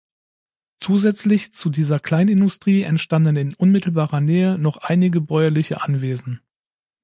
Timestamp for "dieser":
1.69-1.99